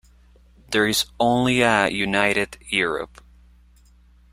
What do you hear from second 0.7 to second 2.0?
There is only a